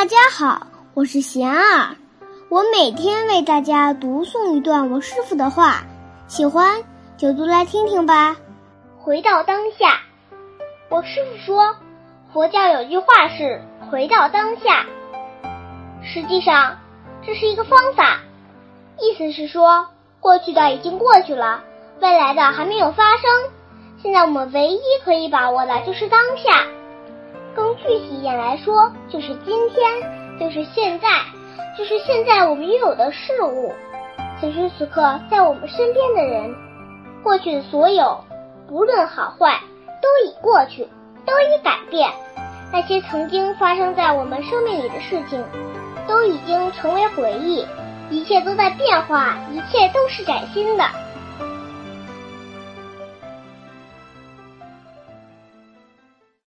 [0.00, 1.94] 大家好，我是贤儿，
[2.48, 5.82] 我每天为大家读诵一段我师傅的话，
[6.26, 6.82] 喜欢
[7.18, 8.34] 就读来听听吧。
[8.98, 10.00] 回到当下，
[10.88, 11.76] 我师傅说，
[12.32, 14.86] 佛教有句话是“回到当下”，
[16.02, 16.78] 实际上
[17.22, 18.20] 这是一个方法，
[18.98, 19.86] 意思是说，
[20.18, 21.62] 过去的已经过去了，
[22.00, 23.30] 未来的还没有发生，
[24.02, 26.66] 现在我们唯一可以把握的就是当下。
[27.82, 31.08] 具体一点来说，就是今天，就是现在，
[31.76, 33.72] 就是现在我们拥有的事物，
[34.40, 36.54] 此时此刻在我们身边的人，
[37.22, 38.22] 过去的所有，
[38.68, 39.60] 不论好坏，
[40.02, 40.86] 都已过去，
[41.24, 42.10] 都已改变。
[42.72, 45.42] 那些曾经发生在我们生命里的事情，
[46.06, 47.66] 都已经成为回忆，
[48.10, 50.84] 一切都在变化，一切都是崭新的。